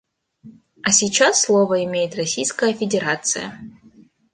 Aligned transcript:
А 0.81 0.89
сейчас 0.91 1.43
слово 1.43 1.83
имеет 1.83 2.15
Российская 2.15 2.73
Федерация. 2.73 3.59